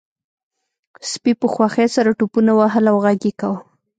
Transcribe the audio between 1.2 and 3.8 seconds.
په خوښۍ سره ټوپونه وهل او غږ یې کاوه